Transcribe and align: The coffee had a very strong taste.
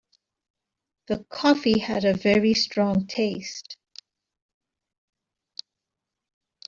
The 1.09 1.25
coffee 1.25 1.77
had 1.77 2.05
a 2.05 2.17
very 2.17 2.55
strong 2.55 3.05
taste. 3.05 3.77